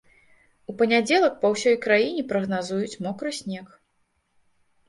[0.71, 3.67] У панядзелак па ўсё краіне прагназуюць мокры снег.